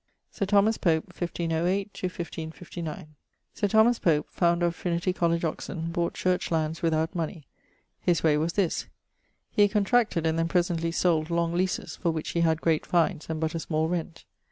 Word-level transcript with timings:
=Sir 0.31 0.47
Thomas 0.47 0.79
Pope= 0.79 1.05
(1508 1.09 1.89
1559). 1.93 3.13
Sir 3.53 3.67
Thomas 3.67 3.99
Pope, 3.99 4.25
founder 4.31 4.65
of 4.65 4.75
Trinity 4.75 5.13
College, 5.13 5.45
Oxon, 5.45 5.91
bought 5.91 6.15
church 6.15 6.49
lands 6.49 6.81
without 6.81 7.13
money. 7.13 7.45
His 7.99 8.23
way 8.23 8.35
was 8.35 8.53
this. 8.53 8.87
He 9.51 9.67
contracted, 9.67 10.25
and 10.25 10.39
then 10.39 10.47
presently 10.47 10.91
sold 10.91 11.29
long 11.29 11.53
leases, 11.53 11.97
for 11.97 12.09
which 12.09 12.29
he 12.29 12.39
had 12.39 12.61
great 12.61 12.83
fines 12.87 13.27
and 13.29 13.39
but 13.39 13.53
a 13.53 13.59
small 13.59 13.87
rent. 13.87 14.25